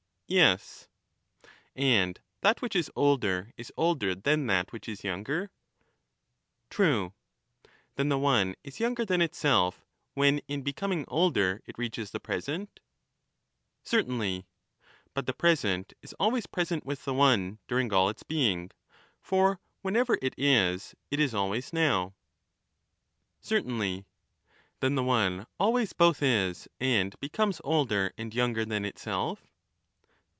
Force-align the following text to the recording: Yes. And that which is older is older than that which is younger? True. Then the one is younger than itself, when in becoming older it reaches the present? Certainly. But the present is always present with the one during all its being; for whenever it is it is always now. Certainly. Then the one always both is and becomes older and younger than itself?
Yes. 0.33 0.87
And 1.75 2.17
that 2.39 2.61
which 2.61 2.73
is 2.73 2.89
older 2.95 3.51
is 3.57 3.69
older 3.75 4.15
than 4.15 4.47
that 4.47 4.71
which 4.71 4.87
is 4.87 5.03
younger? 5.03 5.51
True. 6.69 7.13
Then 7.97 8.07
the 8.07 8.17
one 8.17 8.55
is 8.63 8.79
younger 8.79 9.03
than 9.03 9.21
itself, 9.21 9.83
when 10.13 10.39
in 10.47 10.61
becoming 10.61 11.03
older 11.09 11.61
it 11.65 11.77
reaches 11.77 12.11
the 12.11 12.21
present? 12.21 12.79
Certainly. 13.83 14.45
But 15.13 15.25
the 15.25 15.33
present 15.33 15.91
is 16.01 16.13
always 16.17 16.45
present 16.47 16.85
with 16.85 17.03
the 17.03 17.13
one 17.13 17.59
during 17.67 17.91
all 17.91 18.07
its 18.07 18.23
being; 18.23 18.71
for 19.21 19.59
whenever 19.81 20.17
it 20.21 20.33
is 20.37 20.95
it 21.09 21.19
is 21.19 21.35
always 21.35 21.73
now. 21.73 22.13
Certainly. 23.41 24.05
Then 24.79 24.95
the 24.95 25.03
one 25.03 25.45
always 25.59 25.91
both 25.91 26.23
is 26.23 26.69
and 26.79 27.19
becomes 27.19 27.59
older 27.65 28.13
and 28.17 28.33
younger 28.33 28.63
than 28.63 28.85
itself? 28.85 29.45